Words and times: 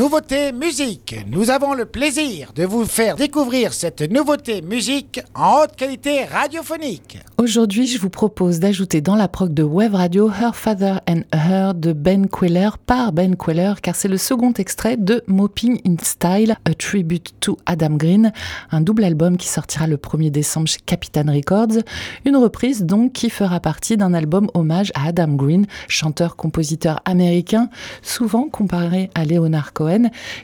Nouveauté 0.00 0.52
musique. 0.52 1.14
Nous 1.30 1.50
avons 1.50 1.74
le 1.74 1.84
plaisir 1.84 2.54
de 2.54 2.64
vous 2.64 2.86
faire 2.86 3.16
découvrir 3.16 3.74
cette 3.74 4.00
nouveauté 4.00 4.62
musique 4.62 5.20
en 5.34 5.58
haute 5.58 5.76
qualité 5.76 6.24
radiophonique. 6.24 7.18
Aujourd'hui, 7.36 7.86
je 7.86 7.98
vous 7.98 8.08
propose 8.08 8.60
d'ajouter 8.60 9.02
dans 9.02 9.14
la 9.14 9.28
prog 9.28 9.52
de 9.52 9.62
Web 9.62 9.94
Radio 9.94 10.30
Her 10.30 10.56
Father 10.56 11.00
and 11.06 11.20
Her 11.34 11.74
de 11.74 11.92
Ben 11.92 12.28
Queller 12.28 12.70
par 12.86 13.12
Ben 13.12 13.36
Queller 13.36 13.74
car 13.82 13.94
c'est 13.94 14.08
le 14.08 14.16
second 14.16 14.54
extrait 14.54 14.96
de 14.96 15.22
Mopping 15.26 15.82
in 15.86 15.96
Style, 16.02 16.56
a 16.64 16.72
tribute 16.72 17.34
to 17.40 17.58
Adam 17.66 17.96
Green, 17.96 18.32
un 18.70 18.80
double 18.80 19.04
album 19.04 19.36
qui 19.36 19.48
sortira 19.48 19.86
le 19.86 19.98
1er 19.98 20.30
décembre 20.30 20.68
chez 20.68 20.80
Capitan 20.80 21.26
Records, 21.26 21.82
une 22.24 22.36
reprise 22.38 22.84
donc 22.84 23.12
qui 23.12 23.28
fera 23.28 23.60
partie 23.60 23.98
d'un 23.98 24.14
album 24.14 24.48
hommage 24.54 24.92
à 24.94 25.08
Adam 25.08 25.34
Green, 25.34 25.66
chanteur-compositeur 25.88 27.02
américain, 27.04 27.68
souvent 28.00 28.48
comparé 28.48 29.10
à 29.14 29.26
Leonard 29.26 29.74
Cohen, 29.74 29.89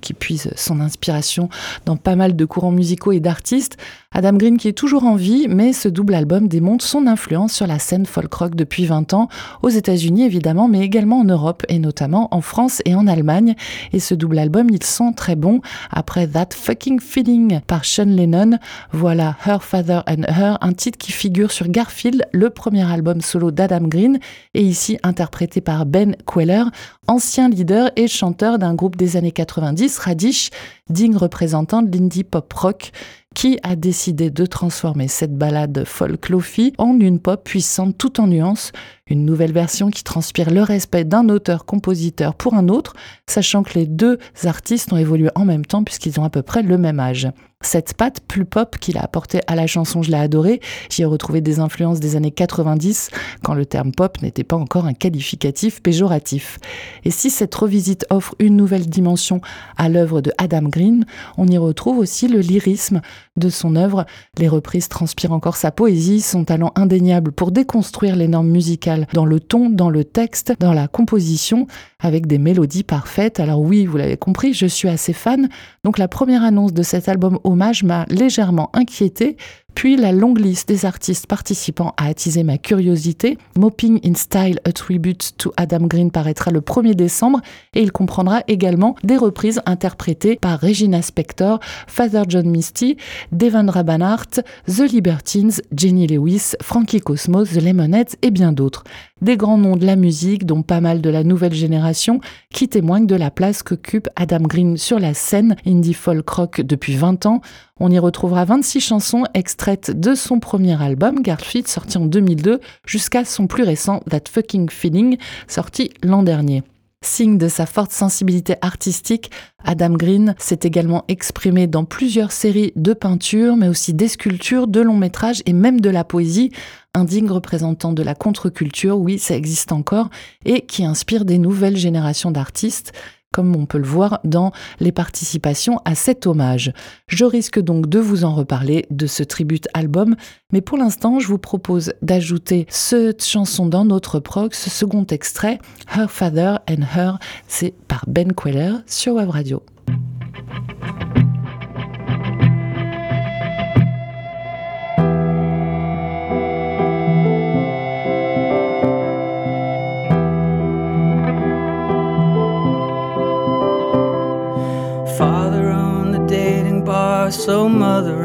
qui 0.00 0.14
puise 0.14 0.50
son 0.56 0.80
inspiration 0.80 1.48
dans 1.86 1.96
pas 1.96 2.16
mal 2.16 2.36
de 2.36 2.44
courants 2.44 2.72
musicaux 2.72 3.12
et 3.12 3.20
d'artistes. 3.20 3.76
Adam 4.14 4.34
Green 4.34 4.58
qui 4.58 4.68
est 4.68 4.72
toujours 4.74 5.04
en 5.04 5.16
vie, 5.16 5.46
mais 5.48 5.72
ce 5.72 5.88
double 5.88 6.14
album 6.14 6.46
démontre 6.46 6.84
son 6.84 7.06
influence 7.06 7.52
sur 7.54 7.66
la 7.66 7.78
scène 7.78 8.04
folk 8.04 8.32
rock 8.34 8.54
depuis 8.54 8.84
20 8.84 9.14
ans, 9.14 9.28
aux 9.62 9.70
États-Unis 9.70 10.24
évidemment, 10.24 10.68
mais 10.68 10.80
également 10.80 11.20
en 11.20 11.24
Europe 11.24 11.64
et 11.68 11.78
notamment 11.78 12.28
en 12.30 12.42
France 12.42 12.82
et 12.84 12.94
en 12.94 13.06
Allemagne. 13.06 13.54
Et 13.92 14.00
ce 14.00 14.14
double 14.14 14.38
album, 14.38 14.68
il 14.70 14.82
sent 14.82 15.12
très 15.16 15.34
bon. 15.34 15.60
Après 15.90 16.26
That 16.26 16.48
Fucking 16.54 17.00
Feeling 17.00 17.60
par 17.66 17.84
Sean 17.84 18.04
Lennon, 18.04 18.58
voilà 18.92 19.36
Her 19.46 19.62
Father 19.62 20.00
and 20.06 20.24
Her, 20.28 20.58
un 20.60 20.72
titre 20.74 20.98
qui 20.98 21.12
figure 21.12 21.50
sur 21.50 21.68
Garfield, 21.68 22.26
le 22.32 22.50
premier 22.50 22.90
album 22.90 23.22
solo 23.22 23.50
d'Adam 23.50 23.86
Green, 23.86 24.18
et 24.52 24.62
ici 24.62 24.98
interprété 25.02 25.62
par 25.62 25.86
Ben 25.86 26.16
Queller, 26.26 26.64
ancien 27.06 27.48
leader 27.48 27.90
et 27.96 28.08
chanteur 28.08 28.58
d'un 28.58 28.74
groupe 28.74 28.96
des 28.96 29.16
années 29.16 29.31
90, 29.32 29.98
Radish, 29.98 30.50
digne 30.88 31.16
représentant 31.16 31.82
de 31.82 31.96
l'indie 31.96 32.24
pop 32.24 32.52
rock 32.52 32.92
qui 33.34 33.58
a 33.62 33.76
décidé 33.76 34.30
de 34.30 34.46
transformer 34.46 35.08
cette 35.08 35.36
balade 35.36 35.84
folk 35.86 36.30
en 36.78 37.00
une 37.00 37.18
pop 37.18 37.44
puissante 37.44 37.96
tout 37.98 38.20
en 38.20 38.26
nuances, 38.26 38.72
une 39.06 39.24
nouvelle 39.24 39.52
version 39.52 39.90
qui 39.90 40.04
transpire 40.04 40.50
le 40.50 40.62
respect 40.62 41.04
d'un 41.04 41.28
auteur-compositeur 41.28 42.34
pour 42.34 42.54
un 42.54 42.68
autre, 42.68 42.94
sachant 43.26 43.62
que 43.62 43.74
les 43.74 43.86
deux 43.86 44.18
artistes 44.44 44.92
ont 44.92 44.96
évolué 44.96 45.30
en 45.34 45.44
même 45.44 45.66
temps 45.66 45.84
puisqu'ils 45.84 46.20
ont 46.20 46.24
à 46.24 46.30
peu 46.30 46.42
près 46.42 46.62
le 46.62 46.78
même 46.78 47.00
âge. 47.00 47.28
Cette 47.62 47.94
patte 47.94 48.20
plus 48.26 48.44
pop 48.44 48.76
qu'il 48.78 48.98
a 48.98 49.02
apportée 49.02 49.40
à 49.46 49.54
la 49.54 49.66
chanson 49.66 50.02
Je 50.02 50.10
l'ai 50.10 50.16
adorée, 50.16 50.60
j'y 50.90 51.02
ai 51.02 51.04
retrouvé 51.04 51.40
des 51.40 51.60
influences 51.60 52.00
des 52.00 52.16
années 52.16 52.32
90, 52.32 53.10
quand 53.42 53.54
le 53.54 53.64
terme 53.64 53.92
pop 53.92 54.20
n'était 54.20 54.44
pas 54.44 54.56
encore 54.56 54.86
un 54.86 54.94
qualificatif 54.94 55.80
péjoratif. 55.80 56.58
Et 57.04 57.10
si 57.10 57.30
cette 57.30 57.54
revisite 57.54 58.04
offre 58.10 58.34
une 58.40 58.56
nouvelle 58.56 58.88
dimension 58.88 59.40
à 59.76 59.88
l'œuvre 59.88 60.20
de 60.20 60.32
Adam 60.38 60.62
Green, 60.62 61.04
on 61.38 61.46
y 61.46 61.56
retrouve 61.56 61.98
aussi 61.98 62.26
le 62.26 62.40
lyrisme 62.40 63.00
de 63.36 63.48
son 63.48 63.76
œuvre. 63.76 64.06
Les 64.38 64.48
reprises 64.48 64.88
transpirent 64.88 65.32
encore 65.32 65.56
sa 65.56 65.70
poésie, 65.70 66.20
son 66.20 66.44
talent 66.44 66.72
indéniable 66.74 67.32
pour 67.32 67.52
déconstruire 67.52 68.16
les 68.16 68.28
normes 68.28 68.50
musicales 68.50 69.06
dans 69.12 69.24
le 69.24 69.40
ton, 69.40 69.70
dans 69.70 69.90
le 69.90 70.04
texte, 70.04 70.54
dans 70.60 70.72
la 70.72 70.88
composition, 70.88 71.66
avec 72.02 72.26
des 72.26 72.38
mélodies 72.38 72.82
parfaites. 72.82 73.40
Alors 73.40 73.60
oui, 73.60 73.86
vous 73.86 73.96
l'avez 73.96 74.18
compris, 74.18 74.52
je 74.52 74.66
suis 74.66 74.88
assez 74.88 75.14
fan. 75.14 75.48
Donc 75.84 75.96
la 75.96 76.08
première 76.08 76.44
annonce 76.44 76.74
de 76.74 76.82
cet 76.82 77.08
album 77.08 77.38
hommage 77.44 77.82
m'a 77.84 78.04
légèrement 78.10 78.70
inquiété 78.74 79.36
puis 79.74 79.96
la 79.96 80.12
longue 80.12 80.38
liste 80.38 80.68
des 80.68 80.84
artistes 80.84 81.26
participants 81.26 81.94
a 81.96 82.06
attisé 82.06 82.42
ma 82.42 82.58
curiosité. 82.58 83.38
Mopping 83.56 84.00
in 84.04 84.14
Style, 84.14 84.60
a 84.64 84.72
tribute 84.72 85.32
to 85.38 85.52
Adam 85.56 85.86
Green 85.86 86.10
paraîtra 86.10 86.50
le 86.50 86.60
1er 86.60 86.94
décembre 86.94 87.40
et 87.74 87.82
il 87.82 87.92
comprendra 87.92 88.42
également 88.48 88.96
des 89.02 89.16
reprises 89.16 89.60
interprétées 89.66 90.36
par 90.36 90.60
Regina 90.60 91.02
Spector, 91.02 91.60
Father 91.86 92.22
John 92.28 92.48
Misty, 92.48 92.96
Devendra 93.32 93.82
Banhart, 93.82 94.40
The 94.66 94.92
Libertines, 94.92 95.52
Jenny 95.74 96.06
Lewis, 96.06 96.52
Frankie 96.60 97.00
Cosmos, 97.00 97.50
The 97.50 97.62
Lemonheads 97.62 98.16
et 98.22 98.30
bien 98.30 98.52
d'autres. 98.52 98.84
Des 99.22 99.36
grands 99.36 99.56
noms 99.56 99.76
de 99.76 99.86
la 99.86 99.94
musique, 99.94 100.46
dont 100.46 100.62
pas 100.62 100.80
mal 100.80 101.00
de 101.00 101.08
la 101.08 101.22
nouvelle 101.22 101.54
génération, 101.54 102.20
qui 102.52 102.68
témoignent 102.68 103.06
de 103.06 103.14
la 103.14 103.30
place 103.30 103.62
qu'occupe 103.62 104.08
Adam 104.16 104.40
Green 104.40 104.76
sur 104.76 104.98
la 104.98 105.14
scène 105.14 105.54
indie 105.64 105.94
folk 105.94 106.28
rock 106.28 106.60
depuis 106.60 106.96
20 106.96 107.26
ans. 107.26 107.40
On 107.78 107.92
y 107.92 108.00
retrouvera 108.00 108.44
26 108.44 108.80
chansons 108.80 109.22
extraites 109.32 109.92
de 109.92 110.16
son 110.16 110.40
premier 110.40 110.82
album, 110.82 111.22
Garfield, 111.22 111.68
sorti 111.68 111.98
en 111.98 112.06
2002, 112.06 112.58
jusqu'à 112.84 113.24
son 113.24 113.46
plus 113.46 113.62
récent, 113.62 114.00
That 114.10 114.24
Fucking 114.28 114.68
Feeling, 114.70 115.18
sorti 115.46 115.90
l'an 116.02 116.24
dernier. 116.24 116.64
Signe 117.02 117.36
de 117.36 117.48
sa 117.48 117.66
forte 117.66 117.92
sensibilité 117.92 118.54
artistique, 118.62 119.30
Adam 119.64 119.90
Green 119.90 120.34
s'est 120.38 120.60
également 120.62 121.04
exprimé 121.08 121.66
dans 121.66 121.84
plusieurs 121.84 122.32
séries 122.32 122.72
de 122.76 122.92
peintures, 122.92 123.56
mais 123.56 123.68
aussi 123.68 123.92
des 123.92 124.08
sculptures, 124.08 124.68
de 124.68 124.80
longs 124.80 124.96
métrages 124.96 125.42
et 125.44 125.52
même 125.52 125.80
de 125.80 125.90
la 125.90 126.04
poésie, 126.04 126.52
un 126.94 127.04
digne 127.04 127.30
représentant 127.30 127.92
de 127.92 128.02
la 128.02 128.14
contre-culture, 128.14 128.98
oui, 128.98 129.18
ça 129.18 129.36
existe 129.36 129.72
encore, 129.72 130.10
et 130.44 130.62
qui 130.62 130.84
inspire 130.84 131.24
des 131.24 131.38
nouvelles 131.38 131.76
générations 131.76 132.30
d'artistes 132.30 132.92
comme 133.32 133.56
on 133.56 133.66
peut 133.66 133.78
le 133.78 133.84
voir 133.84 134.20
dans 134.24 134.52
les 134.78 134.92
participations 134.92 135.80
à 135.84 135.94
cet 135.94 136.26
hommage. 136.26 136.72
Je 137.08 137.24
risque 137.24 137.58
donc 137.58 137.88
de 137.88 137.98
vous 137.98 138.24
en 138.24 138.34
reparler 138.34 138.86
de 138.90 139.06
ce 139.06 139.22
tribute 139.22 139.68
album, 139.74 140.14
mais 140.52 140.60
pour 140.60 140.78
l'instant, 140.78 141.18
je 141.18 141.26
vous 141.26 141.38
propose 141.38 141.94
d'ajouter 142.02 142.66
cette 142.68 143.24
chanson 143.24 143.66
dans 143.66 143.84
notre 143.84 144.20
prog, 144.20 144.54
ce 144.54 144.70
second 144.70 145.06
extrait, 145.06 145.58
Her 145.96 146.10
Father 146.10 146.56
and 146.68 146.82
Her, 146.94 147.18
c'est 147.48 147.74
par 147.88 148.04
Ben 148.06 148.32
Queller 148.32 148.74
sur 148.86 149.14
Web 149.14 149.30
Radio. 149.30 149.62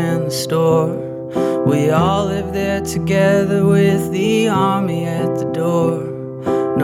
Ran 0.00 0.24
the 0.24 0.30
store. 0.30 0.90
We 1.70 1.90
all 1.90 2.24
lived 2.26 2.54
there 2.54 2.80
together 2.80 3.60
with 3.66 4.02
the 4.12 4.48
army 4.48 5.04
at 5.04 5.30
the 5.40 5.48
door. 5.62 5.94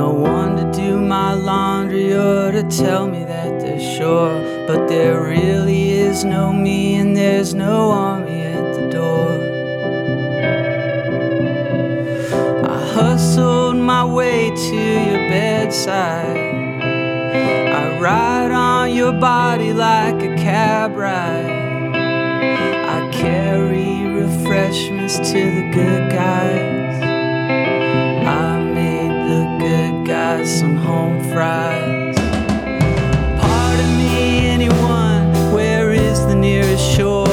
No 0.00 0.08
one 0.10 0.50
to 0.60 0.66
do 0.84 1.00
my 1.00 1.32
laundry 1.32 2.12
or 2.12 2.52
to 2.52 2.64
tell 2.82 3.04
me 3.14 3.22
that 3.24 3.52
they're 3.60 3.86
sure. 3.96 4.34
But 4.68 4.80
there 4.88 5.18
really 5.22 5.82
is 6.06 6.24
no 6.24 6.52
me 6.52 6.96
and 7.00 7.16
there's 7.16 7.54
no 7.54 7.76
army 7.90 8.40
at 8.56 8.66
the 8.78 8.86
door. 8.98 9.30
I 12.74 12.78
hustled 12.98 13.78
my 13.94 14.04
way 14.18 14.38
to 14.66 14.80
your 15.08 15.22
bedside. 15.34 16.36
I 17.80 17.98
ride 17.98 18.52
on 18.52 18.94
your 18.94 19.12
body 19.12 19.72
like 19.72 20.18
a 20.30 20.32
cab 20.36 20.96
ride 20.96 21.45
refreshments 24.76 25.18
to 25.30 25.50
the 25.50 25.70
good 25.72 26.10
guys. 26.10 27.02
I 28.26 28.62
made 28.62 29.10
the 29.10 29.58
good 29.58 30.06
guys 30.06 30.60
some 30.60 30.76
home 30.76 31.22
fries. 31.32 32.16
Pardon 33.40 33.96
me, 33.96 34.46
anyone, 34.46 35.32
where 35.54 35.92
is 35.92 36.20
the 36.26 36.34
nearest 36.34 36.84
shore? 36.84 37.26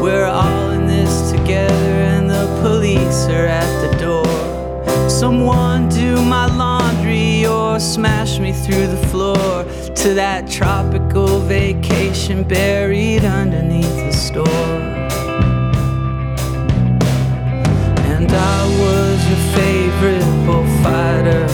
We're 0.00 0.26
all 0.26 0.70
in 0.70 0.86
this 0.86 1.32
together, 1.32 1.74
and 1.74 2.30
the 2.30 2.46
police 2.62 3.26
are 3.26 3.46
at 3.46 3.90
the 3.90 3.96
door. 3.98 5.08
Someone 5.10 5.88
do 5.88 6.22
my 6.22 6.46
laundry 6.46 7.46
or 7.46 7.78
smash 7.78 8.38
me 8.38 8.52
through 8.52 8.86
the 8.86 9.06
floor 9.08 9.64
to 9.94 10.14
that 10.14 10.50
tropical 10.50 11.40
vacation 11.40 12.42
buried 12.42 13.24
underneath 13.24 13.96
the 13.96 14.12
store. 14.12 14.93
I 18.34 18.66
was 18.82 19.28
your 19.28 19.42
favorite 19.54 20.46
bullfighter 20.46 21.46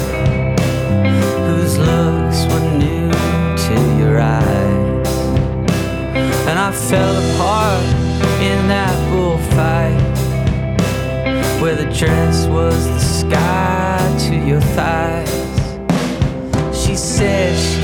whose 1.46 1.78
looks 1.78 2.46
were 2.52 2.66
new 2.78 3.10
to 3.66 3.76
your 3.98 4.20
eyes. 4.20 5.08
And 6.48 6.58
I 6.58 6.72
fell 6.72 7.14
apart 7.34 7.84
in 8.40 8.68
that 8.68 8.96
bullfight 9.10 10.00
where 11.60 11.74
the 11.74 11.92
dress 11.92 12.46
was 12.46 12.86
the 12.88 12.98
sky 12.98 14.16
to 14.28 14.34
your 14.34 14.60
thighs. 14.76 15.30
She 16.74 16.96
said 16.96 17.54
she 17.56 17.79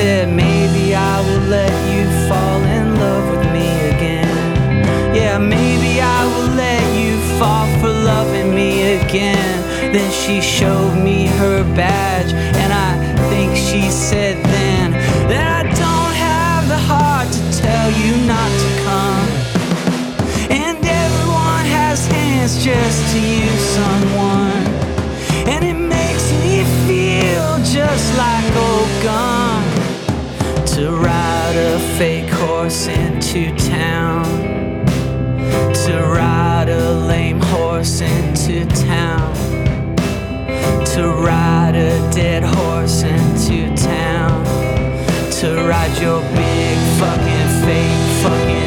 said 0.00 0.28
maybe 0.32 0.94
I 0.94 1.16
will 1.26 1.44
let 1.58 1.74
you 1.92 2.04
fall 2.28 2.60
in 2.78 2.86
love 3.04 3.26
with 3.32 3.46
me 3.56 3.68
again. 3.92 4.34
Yeah, 5.14 5.36
maybe 5.36 5.92
I 6.00 6.20
will 6.32 6.52
let 6.66 6.84
you 7.02 7.12
fall 7.38 7.66
for 7.80 7.92
loving 8.12 8.54
me 8.60 8.70
again. 9.00 9.56
Then 9.94 10.10
she 10.22 10.40
showed 10.40 10.96
me 11.08 11.18
her 11.40 11.58
badge 11.80 12.32
and 12.62 12.70
I 12.72 12.79
dead 42.20 42.42
horse 42.44 43.02
into 43.02 43.74
town. 43.74 44.44
To 45.40 45.46
ride 45.66 45.96
your 46.02 46.20
big 46.36 46.76
fucking 47.00 47.50
fake 47.64 48.22
fucking 48.22 48.59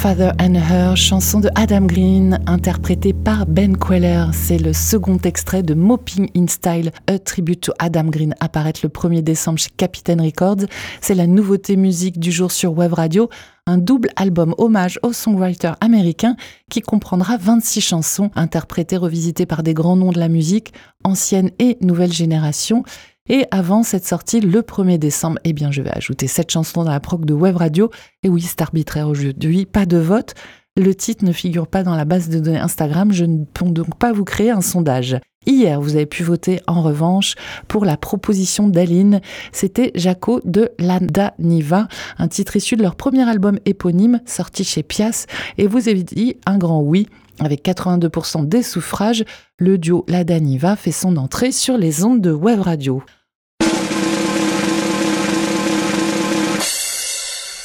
Father 0.00 0.30
and 0.40 0.54
Her, 0.54 0.96
chanson 0.96 1.40
de 1.40 1.50
Adam 1.56 1.84
Green, 1.84 2.38
interprétée 2.46 3.12
par 3.12 3.46
Ben 3.46 3.76
Queller. 3.76 4.26
C'est 4.32 4.56
le 4.56 4.72
second 4.72 5.18
extrait 5.18 5.64
de 5.64 5.74
Mopping 5.74 6.30
in 6.36 6.46
Style, 6.46 6.92
A 7.08 7.18
Tribute 7.18 7.62
to 7.62 7.72
Adam 7.80 8.04
Green, 8.04 8.32
apparaître 8.38 8.78
le 8.84 8.90
1er 8.90 9.22
décembre 9.22 9.58
chez 9.58 9.70
Capitaine 9.76 10.20
Records. 10.20 10.68
C'est 11.00 11.16
la 11.16 11.26
nouveauté 11.26 11.74
musique 11.74 12.20
du 12.20 12.30
jour 12.30 12.52
sur 12.52 12.78
Web 12.78 12.92
Radio, 12.92 13.28
un 13.66 13.76
double 13.76 14.10
album 14.14 14.54
hommage 14.56 15.00
au 15.02 15.12
songwriter 15.12 15.72
américain 15.80 16.36
qui 16.70 16.80
comprendra 16.80 17.36
26 17.36 17.80
chansons 17.80 18.30
interprétées, 18.36 18.98
revisitées 18.98 19.46
par 19.46 19.64
des 19.64 19.74
grands 19.74 19.96
noms 19.96 20.12
de 20.12 20.20
la 20.20 20.28
musique, 20.28 20.72
ancienne 21.02 21.50
et 21.58 21.76
nouvelle 21.80 22.12
génération. 22.12 22.84
Et 23.28 23.46
avant 23.50 23.82
cette 23.82 24.06
sortie, 24.06 24.40
le 24.40 24.62
1er 24.62 24.98
décembre, 24.98 25.38
eh 25.44 25.52
bien, 25.52 25.70
je 25.70 25.82
vais 25.82 25.94
ajouter 25.94 26.26
cette 26.26 26.50
chanson 26.50 26.84
dans 26.84 26.90
la 26.90 27.00
proc 27.00 27.24
de 27.24 27.34
Web 27.34 27.56
Radio. 27.56 27.90
Et 28.22 28.28
oui, 28.28 28.40
c'est 28.42 28.62
arbitraire 28.62 29.08
aujourd'hui, 29.08 29.66
pas 29.66 29.86
de 29.86 29.98
vote. 29.98 30.34
Le 30.76 30.94
titre 30.94 31.24
ne 31.24 31.32
figure 31.32 31.66
pas 31.66 31.82
dans 31.82 31.96
la 31.96 32.04
base 32.04 32.28
de 32.28 32.38
données 32.38 32.58
Instagram, 32.58 33.12
je 33.12 33.24
ne 33.24 33.44
peux 33.44 33.66
donc 33.66 33.98
pas 33.98 34.12
vous 34.12 34.24
créer 34.24 34.50
un 34.50 34.60
sondage. 34.60 35.18
Hier, 35.44 35.80
vous 35.80 35.96
avez 35.96 36.06
pu 36.06 36.22
voter 36.22 36.60
en 36.66 36.82
revanche 36.82 37.34
pour 37.68 37.84
la 37.84 37.96
proposition 37.96 38.68
d'Aline. 38.68 39.20
C'était 39.50 39.92
Jaco 39.94 40.40
de 40.44 40.70
Landa 40.78 41.34
Niva, 41.38 41.88
un 42.18 42.28
titre 42.28 42.56
issu 42.56 42.76
de 42.76 42.82
leur 42.82 42.96
premier 42.96 43.28
album 43.28 43.58
éponyme 43.64 44.20
sorti 44.24 44.62
chez 44.62 44.82
Pias. 44.82 45.26
Et 45.56 45.66
vous 45.66 45.88
avez 45.88 46.02
dit 46.02 46.36
un 46.46 46.58
grand 46.58 46.80
oui. 46.80 47.08
Avec 47.40 47.64
82% 47.64 48.46
des 48.48 48.62
suffrages, 48.62 49.24
le 49.58 49.78
duo 49.78 50.04
Lada 50.08 50.38
Niva 50.38 50.76
fait 50.76 50.92
son 50.92 51.16
entrée 51.16 51.52
sur 51.52 51.78
les 51.78 52.04
ondes 52.04 52.20
de 52.20 52.32
Web 52.32 52.60
Radio. 52.60 53.02